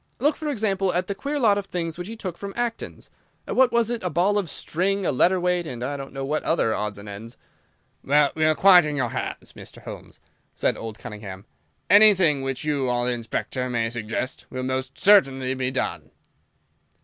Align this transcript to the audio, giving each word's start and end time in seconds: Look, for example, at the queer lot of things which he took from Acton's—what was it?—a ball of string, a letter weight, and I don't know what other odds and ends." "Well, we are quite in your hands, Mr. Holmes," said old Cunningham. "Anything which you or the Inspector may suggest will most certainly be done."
Look, 0.17 0.35
for 0.35 0.47
example, 0.49 0.91
at 0.95 1.05
the 1.05 1.13
queer 1.13 1.37
lot 1.37 1.59
of 1.59 1.67
things 1.67 1.95
which 1.95 2.07
he 2.07 2.15
took 2.15 2.35
from 2.35 2.53
Acton's—what 2.55 3.71
was 3.71 3.91
it?—a 3.91 4.09
ball 4.09 4.39
of 4.39 4.49
string, 4.49 5.05
a 5.05 5.11
letter 5.11 5.39
weight, 5.39 5.67
and 5.67 5.83
I 5.83 5.95
don't 5.95 6.11
know 6.11 6.25
what 6.25 6.41
other 6.41 6.73
odds 6.73 6.97
and 6.97 7.07
ends." 7.07 7.37
"Well, 8.03 8.31
we 8.33 8.43
are 8.45 8.55
quite 8.55 8.83
in 8.83 8.95
your 8.95 9.09
hands, 9.09 9.53
Mr. 9.53 9.83
Holmes," 9.83 10.19
said 10.55 10.75
old 10.75 10.97
Cunningham. 10.97 11.45
"Anything 11.87 12.41
which 12.41 12.63
you 12.63 12.89
or 12.89 13.05
the 13.05 13.11
Inspector 13.11 13.69
may 13.69 13.91
suggest 13.91 14.47
will 14.49 14.63
most 14.63 14.97
certainly 14.97 15.53
be 15.53 15.69
done." 15.69 16.09